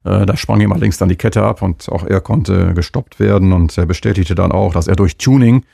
[0.04, 3.52] Äh, da sprang ihm allerdings dann die Kette ab und auch er konnte gestoppt werden.
[3.52, 5.64] Und er bestätigte dann auch, dass er durch Tuning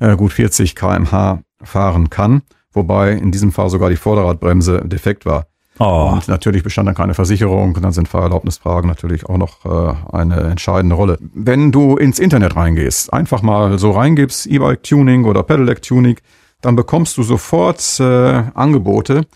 [0.00, 2.42] äh, gut 40 kmh fahren kann.
[2.72, 5.46] Wobei in diesem Fall sogar die Vorderradbremse defekt war.
[5.78, 6.10] Oh.
[6.12, 10.40] Und natürlich bestand dann keine Versicherung und dann sind Fahrerlaubnisfragen natürlich auch noch äh, eine
[10.40, 11.18] entscheidende Rolle.
[11.20, 16.16] Wenn du ins Internet reingehst, einfach mal so reingibst, E-Bike Tuning oder Pedelec Tuning,
[16.62, 19.26] dann bekommst du sofort äh, Angebote.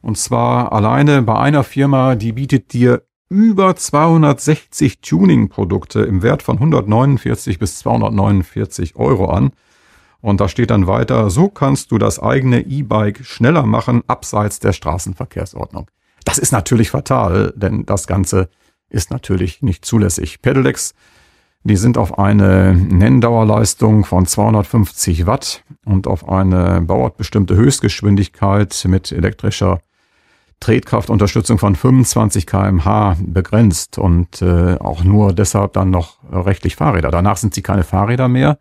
[0.00, 6.56] Und zwar alleine bei einer Firma, die bietet dir über 260 Tuning-Produkte im Wert von
[6.56, 9.52] 149 bis 249 Euro an.
[10.20, 14.72] Und da steht dann weiter, so kannst du das eigene E-Bike schneller machen, abseits der
[14.72, 15.88] Straßenverkehrsordnung.
[16.24, 18.50] Das ist natürlich fatal, denn das Ganze
[18.90, 20.42] ist natürlich nicht zulässig.
[20.42, 20.94] Pedelecs,
[21.62, 29.80] die sind auf eine Nenndauerleistung von 250 Watt und auf eine bauartbestimmte Höchstgeschwindigkeit mit elektrischer
[30.60, 37.10] Tretkraftunterstützung von 25 kmh begrenzt und äh, auch nur deshalb dann noch rechtlich Fahrräder.
[37.10, 38.58] Danach sind sie keine Fahrräder mehr,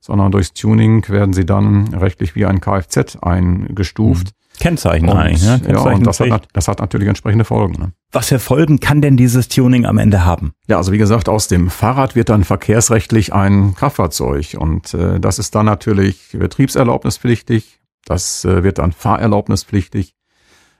[0.00, 4.26] sondern durchs Tuning werden sie dann rechtlich wie ein Kfz eingestuft.
[4.26, 4.30] Mhm.
[4.58, 5.60] Kennzeichen und, eigentlich, ne?
[5.62, 7.74] Kennzeichen ja, und das hat, das hat natürlich entsprechende Folgen.
[7.74, 7.92] Ne?
[8.10, 10.54] Was für Folgen kann denn dieses Tuning am Ende haben?
[10.66, 15.38] Ja, also wie gesagt, aus dem Fahrrad wird dann verkehrsrechtlich ein Kraftfahrzeug und äh, das
[15.38, 20.15] ist dann natürlich betriebserlaubnispflichtig, das äh, wird dann fahrerlaubnispflichtig.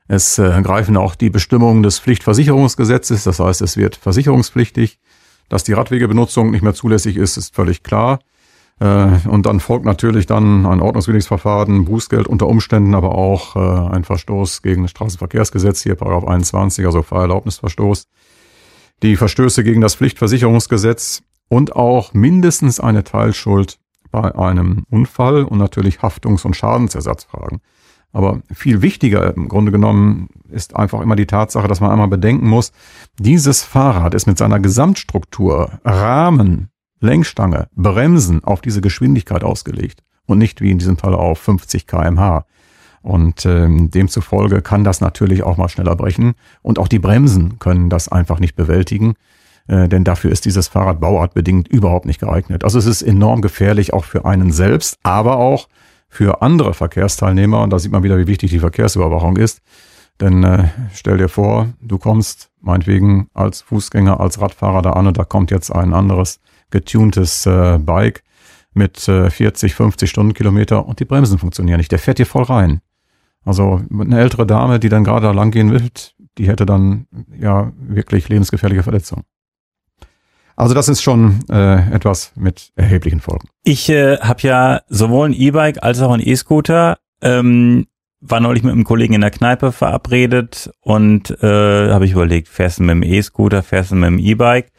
[0.09, 4.99] Es äh, greifen auch die Bestimmungen des Pflichtversicherungsgesetzes, das heißt, es wird versicherungspflichtig.
[5.49, 8.19] Dass die Radwegebenutzung nicht mehr zulässig ist, ist völlig klar.
[8.81, 13.95] Äh, und dann folgt natürlich dann ein ordnungswidriges Verfahren, Bußgeld unter Umständen, aber auch äh,
[13.95, 18.07] ein Verstoß gegen das Straßenverkehrsgesetz, hier Paragraph 21, also Fahrerlaubnisverstoß.
[19.03, 23.79] Die Verstöße gegen das Pflichtversicherungsgesetz und auch mindestens eine Teilschuld
[24.11, 27.61] bei einem Unfall und natürlich Haftungs- und Schadensersatzfragen.
[28.17, 32.49] Aber viel wichtiger im Grunde genommen ist einfach immer die Tatsache, dass man einmal bedenken
[32.49, 32.73] muss,
[33.19, 40.63] dieses Fahrrad ist mit seiner Gesamtstruktur, Rahmen, Lenkstange, Bremsen auf diese Geschwindigkeit ausgelegt und nicht
[40.63, 42.47] wie in diesem Fall auf 50 kmh.
[43.03, 46.37] Und ähm, demzufolge kann das natürlich auch mal schneller brechen.
[46.63, 49.13] Und auch die Bremsen können das einfach nicht bewältigen,
[49.69, 52.65] äh, denn dafür ist dieses Fahrrad bauartbedingt überhaupt nicht geeignet.
[52.65, 55.69] Also es ist enorm gefährlich auch für einen selbst, aber auch
[56.17, 57.63] für andere Verkehrsteilnehmer.
[57.63, 59.61] Und da sieht man wieder, wie wichtig die Verkehrsüberwachung ist.
[60.19, 65.19] Denn äh, stell dir vor, du kommst meinetwegen als Fußgänger, als Radfahrer da an und
[65.19, 68.23] da kommt jetzt ein anderes getuntes äh, Bike
[68.73, 71.93] mit äh, 40, 50 Stundenkilometer und die Bremsen funktionieren nicht.
[71.93, 72.81] Der fährt hier voll rein.
[73.45, 75.91] Also eine ältere Dame, die dann gerade da lang gehen will,
[76.39, 77.07] die hätte dann
[77.39, 79.25] ja wirklich lebensgefährliche Verletzungen.
[80.57, 83.49] Also das ist schon äh, etwas mit erheblichen Folgen.
[83.63, 86.99] Ich äh, habe ja sowohl ein E-Bike als auch ein E-Scooter.
[87.23, 87.87] Ähm,
[88.21, 92.79] war neulich mit einem Kollegen in der Kneipe verabredet und äh, habe ich überlegt, fährst
[92.79, 94.73] du mit dem E-Scooter, fährst du mit dem E-Bike?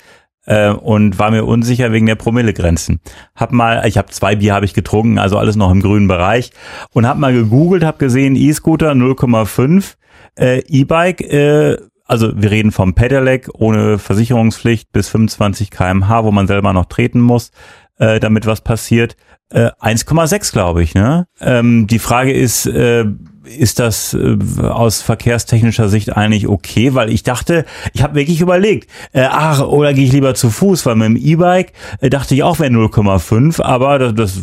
[0.47, 2.99] äh, und war mir unsicher wegen der Promillegrenzen.
[3.35, 6.51] Hab mal, ich habe zwei Bier habe ich getrunken, also alles noch im grünen Bereich
[6.93, 9.95] und hab mal gegoogelt, hab gesehen E-Scooter 0,5,
[10.39, 16.47] äh, E-Bike äh, also wir reden vom Pedelec ohne Versicherungspflicht bis 25 kmh, wo man
[16.47, 17.51] selber noch treten muss,
[17.99, 19.15] äh, damit was passiert.
[19.49, 20.93] Äh, 1,6 glaube ich.
[20.93, 21.27] Ne?
[21.39, 23.05] Ähm, die Frage ist, äh,
[23.47, 26.93] ist das äh, aus verkehrstechnischer Sicht eigentlich okay?
[26.93, 30.85] Weil ich dachte, ich habe wirklich überlegt, äh, ach, oder gehe ich lieber zu Fuß,
[30.85, 34.41] weil mit dem E-Bike äh, dachte ich auch wäre 0,5, aber das, das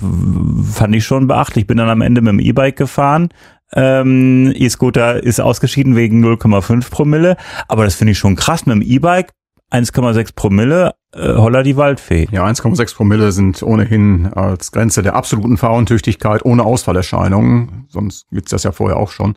[0.73, 1.67] fand ich schon beachtlich.
[1.67, 3.29] Bin dann am Ende mit dem E-Bike gefahren.
[3.75, 7.37] Ähm, E-Scooter ist ausgeschieden wegen 0,5 Promille,
[7.69, 8.67] aber das finde ich schon krass.
[8.67, 9.33] Mit dem E-Bike
[9.71, 12.29] 1,6 Promille, äh, holla die Waldfee.
[12.31, 18.63] Ja, 1,6 Promille sind ohnehin als Grenze der absoluten Fahruntüchtigkeit ohne Ausfallerscheinungen, sonst gibt's das
[18.63, 19.37] ja vorher auch schon,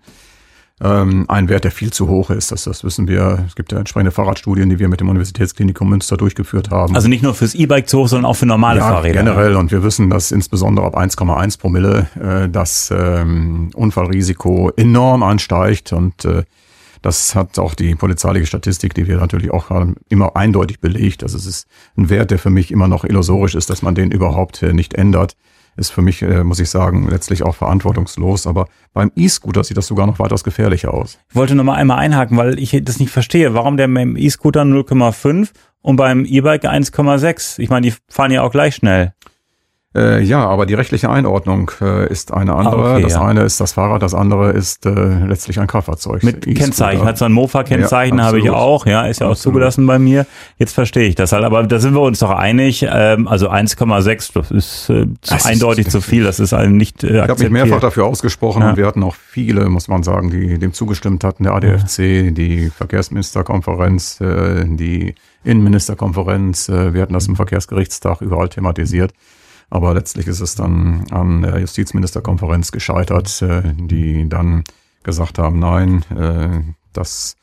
[0.79, 2.51] ähm, ein Wert, der viel zu hoch ist.
[2.51, 3.43] Das, das wissen wir.
[3.47, 6.95] Es gibt ja entsprechende Fahrradstudien, die wir mit dem Universitätsklinikum Münster durchgeführt haben.
[6.95, 9.23] Also nicht nur fürs E-Bike zu hoch, sondern auch für normale ja, Fahrräder.
[9.23, 9.55] generell.
[9.55, 16.25] Und wir wissen, dass insbesondere ab 1,1 Promille äh, das ähm, Unfallrisiko enorm ansteigt und
[16.25, 16.43] äh,
[17.01, 21.23] Das hat auch die polizeiliche Statistik, die wir natürlich auch gerade immer eindeutig belegt.
[21.23, 24.11] Also es ist ein Wert, der für mich immer noch illusorisch ist, dass man den
[24.11, 25.35] überhaupt äh, nicht ändert.
[25.77, 28.47] Ist für mich, äh, muss ich sagen, letztlich auch verantwortungslos.
[28.47, 31.19] Aber beim E-Scooter sieht das sogar noch weitaus gefährlicher aus.
[31.29, 33.53] Ich wollte noch mal einmal einhaken, weil ich das nicht verstehe.
[33.53, 35.49] Warum der beim E-Scooter 0,5
[35.81, 37.59] und beim E-Bike 1,6?
[37.59, 39.13] Ich meine, die fahren ja auch gleich schnell.
[39.95, 42.89] Äh, ja, aber die rechtliche Einordnung äh, ist eine andere.
[42.89, 43.21] Ah, okay, das ja.
[43.25, 44.89] eine ist das Fahrrad, das andere ist äh,
[45.25, 46.23] letztlich ein Kraftfahrzeug.
[46.23, 46.59] Mit E-Scooter.
[46.59, 49.53] Kennzeichen, hat so ein Mofa-Kennzeichen, Ja, habe ich auch, ja, ist ja auch Absolut.
[49.55, 50.25] zugelassen bei mir.
[50.57, 54.33] Jetzt verstehe ich das halt, aber da sind wir uns doch einig, ähm, also 1,6,
[54.33, 57.21] das ist äh, Das ist- eindeutig zu viel, das ist einem nicht äh, Ich habe
[57.21, 57.51] mich akzeptiert.
[57.53, 58.69] mehrfach dafür ausgesprochen Ja.
[58.71, 61.43] und wir hatten auch viele, muss man sagen, die dem zugestimmt hatten.
[61.45, 66.69] Der ADFC, die Verkehrsministerkonferenz, äh, die Innenministerkonferenz.
[66.69, 69.13] Äh, wir hatten das im Verkehrsgerichtstag überall thematisiert.
[69.69, 74.63] Aber letztlich ist es dann an der Justizministerkonferenz gescheitert, äh, die dann
[75.03, 76.61] gesagt haben, nein, äh,
[76.93, 77.35] das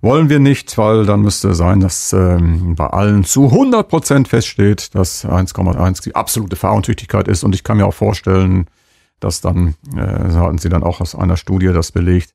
[0.00, 4.94] wollen wir nicht, weil dann müsste sein, dass ähm, bei allen zu 100 Prozent feststeht,
[4.94, 7.44] dass 1,1 die absolute Fahruntüchtigkeit ist.
[7.44, 8.66] Und ich kann mir auch vorstellen,
[9.20, 12.34] dass dann, äh, hatten sie dann auch aus einer Studie das belegt,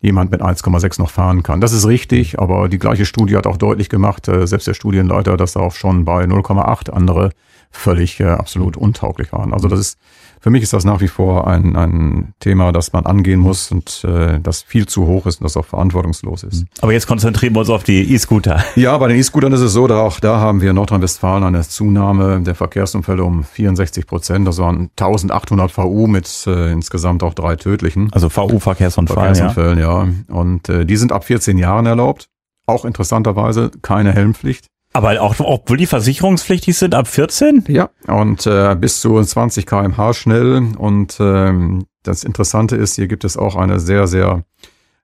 [0.00, 1.60] jemand mit 1,6 noch fahren kann.
[1.60, 5.36] Das ist richtig, aber die gleiche Studie hat auch deutlich gemacht, äh, selbst der Studienleiter,
[5.36, 7.30] dass auch schon bei 0,8 andere
[7.72, 9.52] völlig äh, absolut untauglich waren.
[9.52, 9.98] Also das ist,
[10.40, 14.04] für mich ist das nach wie vor ein, ein Thema, das man angehen muss und
[14.04, 16.64] äh, das viel zu hoch ist und das auch verantwortungslos ist.
[16.80, 18.62] Aber jetzt konzentrieren wir uns auf die E-Scooter.
[18.76, 21.62] Ja, bei den E-Scootern ist es so, da auch da haben wir in Nordrhein-Westfalen eine
[21.62, 24.46] Zunahme der Verkehrsunfälle um 64 Prozent.
[24.46, 29.50] Das waren 1800 VU mit äh, insgesamt auch drei tödlichen Also VU-Verkehrsunfall, ja.
[29.50, 30.08] Verkehrsunfällen, ja.
[30.28, 32.28] Und äh, die sind ab 14 Jahren erlaubt.
[32.66, 34.66] Auch interessanterweise keine Helmpflicht.
[34.92, 37.64] Aber auch, obwohl die versicherungspflichtig sind, ab 14?
[37.68, 37.90] Ja.
[38.06, 40.74] Und äh, bis zu 20 kmh schnell.
[40.76, 44.44] Und ähm, das Interessante ist, hier gibt es auch eine sehr, sehr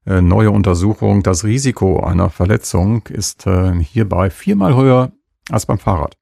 [0.06, 1.22] äh, neue Untersuchung.
[1.22, 5.12] Das Risiko einer Verletzung ist äh, hierbei viermal höher
[5.50, 6.16] als beim Fahrrad.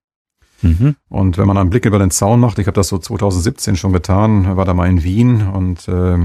[0.62, 0.96] Mhm.
[1.08, 3.92] Und wenn man einen Blick über den Zaun macht, ich habe das so 2017 schon
[3.92, 6.18] getan, war da mal in Wien und äh,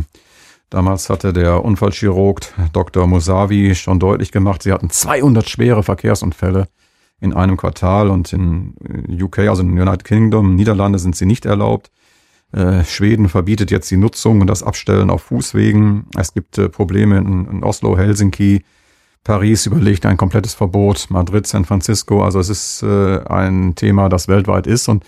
[0.69, 3.07] damals hatte der Unfallchirurg Dr.
[3.07, 6.67] Musavi schon deutlich gemacht, sie hatten 200 schwere Verkehrsunfälle
[7.21, 8.73] in einem Quartal und in
[9.07, 11.91] UK, also in United Kingdom, Niederlande sind sie nicht erlaubt.
[12.51, 16.07] Äh, Schweden verbietet jetzt die Nutzung und das Abstellen auf Fußwegen.
[16.17, 18.63] Es gibt äh, Probleme in, Oslo, Helsinki,
[19.23, 22.23] Paris überlegt ein komplettes Verbot, Madrid, San Francisco.
[22.23, 25.05] Also es ist äh, ein Thema, das weltweit ist und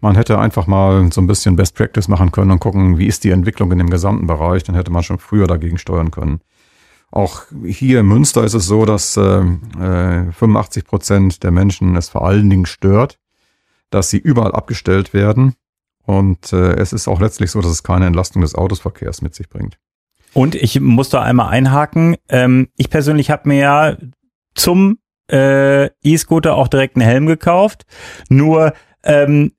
[0.00, 3.24] man hätte einfach mal so ein bisschen Best Practice machen können und gucken, wie ist
[3.24, 4.62] die Entwicklung in dem gesamten Bereich.
[4.62, 6.40] Dann hätte man schon früher dagegen steuern können.
[7.16, 9.40] Auch hier in Münster ist es so, dass äh,
[9.80, 13.18] äh, 85 Prozent der Menschen es vor allen Dingen stört,
[13.88, 15.54] dass sie überall abgestellt werden.
[16.04, 19.48] Und äh, es ist auch letztlich so, dass es keine Entlastung des Autosverkehrs mit sich
[19.48, 19.78] bringt.
[20.34, 22.16] Und ich muss da einmal einhaken.
[22.28, 23.96] Ähm, ich persönlich habe mir ja
[24.54, 24.98] zum
[25.32, 27.86] äh, E-Scooter auch direkt einen Helm gekauft.
[28.28, 29.52] Nur ähm,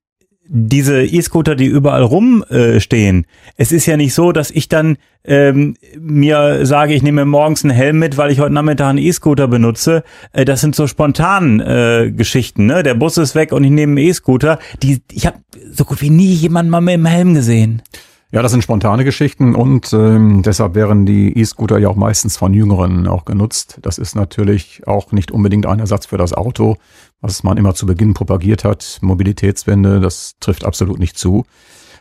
[0.49, 5.75] diese E-Scooter, die überall rumstehen, äh, es ist ja nicht so, dass ich dann ähm,
[5.99, 10.03] mir sage, ich nehme morgens einen Helm mit, weil ich heute Nachmittag einen E-Scooter benutze.
[10.31, 12.65] Äh, das sind so spontan äh, Geschichten.
[12.65, 12.83] Ne?
[12.83, 14.59] Der Bus ist weg und ich nehme einen E-Scooter.
[14.81, 15.37] Die, ich habe
[15.71, 17.81] so gut wie nie jemanden mal mit dem Helm gesehen.
[18.29, 22.53] Ja, das sind spontane Geschichten und ähm, deshalb wären die E-Scooter ja auch meistens von
[22.53, 23.79] Jüngeren auch genutzt.
[23.83, 26.75] Das ist natürlich auch nicht unbedingt ein Ersatz für das Auto,
[27.21, 28.97] was man immer zu Beginn propagiert hat.
[29.01, 31.45] Mobilitätswende, das trifft absolut nicht zu,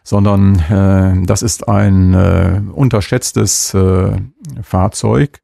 [0.02, 4.16] sondern äh, das ist ein äh, unterschätztes äh,
[4.62, 5.40] Fahrzeug,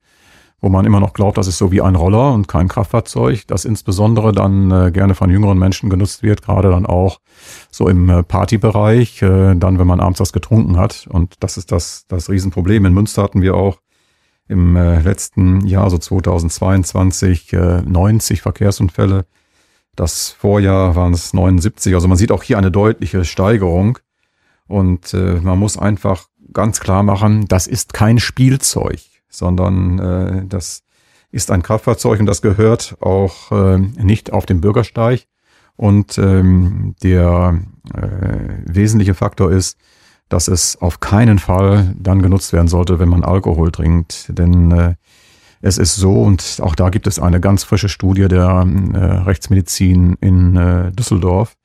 [0.62, 3.64] wo man immer noch glaubt, das ist so wie ein Roller und kein Kraftfahrzeug, das
[3.64, 7.18] insbesondere dann äh, gerne von jüngeren Menschen genutzt wird, gerade dann auch
[7.70, 11.09] so im äh, Partybereich, äh, dann wenn man abends was getrunken hat.
[11.11, 12.87] Und das ist das, das Riesenproblem.
[12.87, 13.79] In Münster hatten wir auch
[14.46, 19.27] im äh, letzten Jahr, so 2022, äh, 90 Verkehrsunfälle.
[19.96, 21.92] Das Vorjahr waren es 79.
[21.94, 23.98] Also man sieht auch hier eine deutliche Steigerung.
[24.68, 29.01] Und äh, man muss einfach ganz klar machen, das ist kein Spielzeug,
[29.33, 30.83] sondern äh, das
[31.31, 35.27] ist ein Kraftfahrzeug und das gehört auch äh, nicht auf den Bürgersteig.
[35.77, 37.59] Und ähm, der
[37.95, 39.79] äh, wesentliche Faktor ist,
[40.29, 44.27] dass es auf keinen Fall dann genutzt werden sollte, wenn man Alkohol trinkt.
[44.29, 44.95] Denn äh,
[45.62, 50.16] es ist so, und auch da gibt es eine ganz frische Studie der äh, Rechtsmedizin
[50.21, 51.57] in äh, Düsseldorf.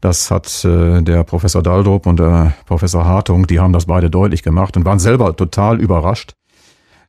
[0.00, 4.42] Das hat äh, der Professor Daldrup und der Professor Hartung, die haben das beide deutlich
[4.42, 6.34] gemacht und waren selber total überrascht,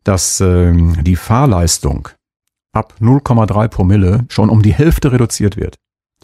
[0.04, 2.10] dass ähm, die Fahrleistung
[2.72, 5.76] ab 0,3 Promille schon um die Hälfte reduziert wird.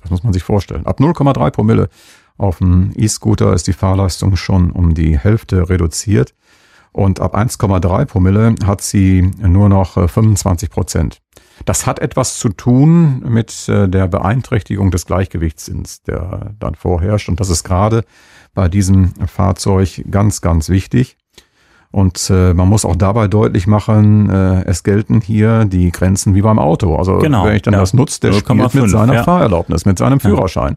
[0.02, 0.86] Das muss man sich vorstellen.
[0.86, 1.90] Ab 0,3 Promille
[2.38, 6.36] auf dem E-Scooter ist die Fahrleistung schon um die Hälfte reduziert.
[6.92, 11.22] Und ab 1,3 Promille hat sie nur noch 25 Prozent.
[11.66, 17.28] Das hat etwas zu tun mit der Beeinträchtigung des Gleichgewichtssinns, der dann vorherrscht.
[17.28, 18.06] Und das ist gerade
[18.54, 21.18] bei diesem Fahrzeug ganz, ganz wichtig.
[21.96, 26.42] Und äh, man muss auch dabei deutlich machen, äh, es gelten hier die Grenzen wie
[26.42, 26.98] beim Auto.
[26.98, 27.80] Also genau, wenn ich dann ja.
[27.80, 29.24] das nutzt, der 0,5, spielt mit seiner ja.
[29.24, 30.76] Fahrerlaubnis, mit seinem Führerschein.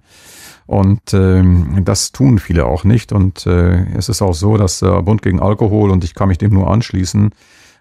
[0.67, 3.11] Und ähm, das tun viele auch nicht.
[3.11, 6.39] Und äh, es ist auch so, dass der Bund gegen Alkohol, und ich kann mich
[6.39, 7.31] dem nur anschließen,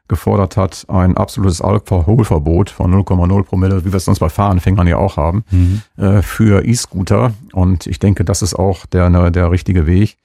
[0.07, 4.97] gefordert hat, ein absolutes Alkoholverbot von 0,0 Promille, wie wir es sonst bei Fahranfängern ja
[4.97, 5.81] auch haben, Mhm.
[5.97, 7.33] äh, für E-Scooter.
[7.53, 10.17] Und ich denke, das ist auch der, ne, der richtige Weg.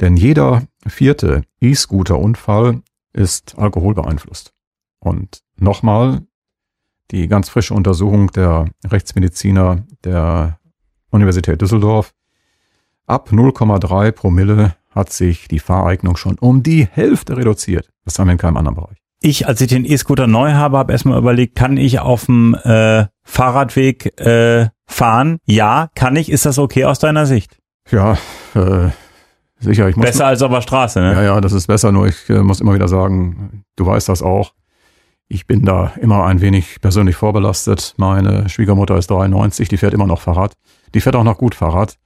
[0.00, 2.82] Denn jeder vierte E-Scooter-Unfall
[3.12, 4.52] ist alkoholbeeinflusst.
[5.00, 6.22] Und nochmal,
[7.10, 10.58] die ganz frische Untersuchung der Rechtsmediziner der
[11.10, 12.12] Universität Düsseldorf.
[13.06, 17.88] Ab 0,3 Promille hat sich die Fahreignung schon um die Hälfte reduziert.
[18.04, 18.98] Das haben wir in keinem anderen Bereich.
[19.20, 23.06] Ich, als ich den E-Scooter neu habe, habe erstmal überlegt, kann ich auf dem äh,
[23.24, 25.38] Fahrradweg äh, fahren?
[25.44, 26.30] Ja, kann ich.
[26.30, 27.58] Ist das okay aus deiner Sicht?
[27.90, 28.18] Ja,
[28.54, 28.90] äh,
[29.60, 29.88] sicher.
[29.88, 31.12] Ich muss Besser als auf der Straße, ne?
[31.14, 34.22] Ja, ja, das ist besser, nur ich äh, muss immer wieder sagen, du weißt das
[34.22, 34.52] auch.
[35.28, 37.94] Ich bin da immer ein wenig persönlich vorbelastet.
[37.98, 40.54] Meine Schwiegermutter ist 93, die fährt immer noch Fahrrad.
[40.94, 41.98] Die fährt auch noch gut Fahrrad.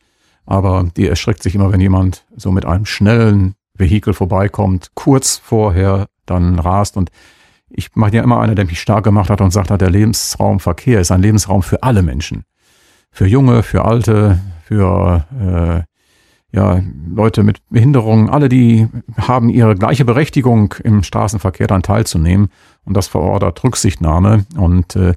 [0.45, 6.09] Aber die erschreckt sich immer, wenn jemand so mit einem schnellen Vehikel vorbeikommt, kurz vorher
[6.27, 6.97] dann rast.
[6.97, 7.11] Und
[7.71, 10.59] ich mache ja immer einer, der mich stark gemacht hat und sagt hat, der Lebensraum
[10.59, 12.45] Verkehr ist ein Lebensraum für alle Menschen.
[13.13, 15.92] Für Junge, für Alte, für äh,
[16.53, 18.87] ja, Leute mit Behinderungen, alle, die
[19.17, 22.51] haben ihre gleiche Berechtigung, im Straßenverkehr dann teilzunehmen.
[22.85, 24.45] Und das verordert Rücksichtnahme.
[24.57, 25.15] Und äh,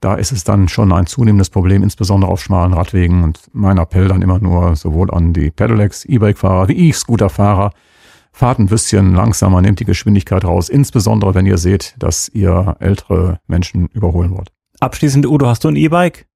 [0.00, 3.22] da ist es dann schon ein zunehmendes Problem, insbesondere auf schmalen Radwegen.
[3.22, 7.72] Und mein Appell dann immer nur sowohl an die Pedelecs, E-Bike-Fahrer wie ich, Scooter-Fahrer,
[8.32, 13.40] fahrt ein bisschen langsamer, nehmt die Geschwindigkeit raus, insbesondere wenn ihr seht, dass ihr ältere
[13.48, 14.50] Menschen überholen wollt.
[14.78, 16.26] Abschließend, Udo, hast du ein E-Bike?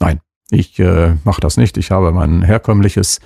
[0.00, 1.78] Nein, ich äh, mache das nicht.
[1.78, 3.20] Ich habe mein herkömmliches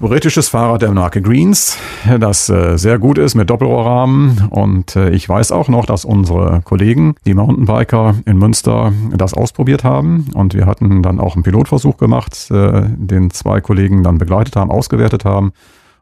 [0.00, 1.76] britisches Fahrrad der Marke Greens,
[2.18, 4.48] das äh, sehr gut ist mit Doppelrohrrahmen.
[4.50, 9.84] Und äh, ich weiß auch noch, dass unsere Kollegen, die Mountainbiker in Münster, das ausprobiert
[9.84, 10.28] haben.
[10.34, 14.70] Und wir hatten dann auch einen Pilotversuch gemacht, äh, den zwei Kollegen dann begleitet haben,
[14.70, 15.52] ausgewertet haben.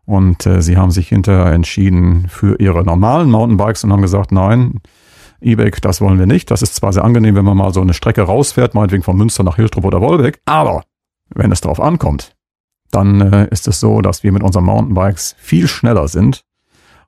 [0.06, 4.80] Und sie haben sich hinterher entschieden für ihre normalen Mountainbikes und haben gesagt, nein,
[5.42, 6.50] E-Bike, das wollen wir nicht.
[6.50, 9.42] Das ist zwar sehr angenehm, wenn man mal so eine Strecke rausfährt, meinetwegen von Münster
[9.44, 10.82] nach Hiltrup oder Wolbeck, aber
[11.34, 12.32] wenn es darauf ankommt,
[12.90, 16.42] dann äh, ist es so, dass wir mit unseren Mountainbikes viel schneller sind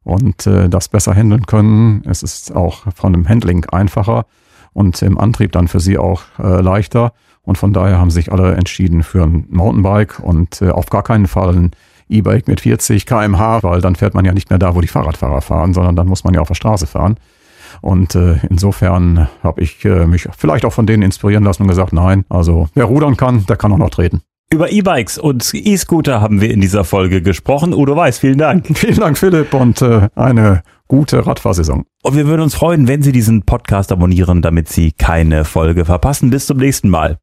[0.04, 2.02] und äh, das besser handeln können.
[2.06, 4.26] Es ist auch von dem Handling einfacher
[4.72, 7.12] und im Antrieb dann für sie auch äh, leichter.
[7.42, 11.26] Und von daher haben sich alle entschieden für ein Mountainbike und äh, auf gar keinen
[11.26, 11.70] Fall ein
[12.08, 15.40] E-Bike mit 40 kmh, weil dann fährt man ja nicht mehr da, wo die Fahrradfahrer
[15.40, 17.16] fahren, sondern dann muss man ja auf der Straße fahren.
[17.80, 21.92] Und äh, insofern habe ich äh, mich vielleicht auch von denen inspirieren lassen und gesagt,
[21.92, 24.22] nein, also wer rudern kann, der kann auch noch treten.
[24.52, 27.72] Über E-Bikes und E-Scooter haben wir in dieser Folge gesprochen.
[27.72, 28.66] Udo Weiß, vielen Dank.
[28.76, 31.84] Vielen Dank, Philipp, und äh, eine gute Radfahrsaison.
[32.02, 36.30] Und wir würden uns freuen, wenn Sie diesen Podcast abonnieren, damit Sie keine Folge verpassen.
[36.30, 37.18] Bis zum nächsten Mal.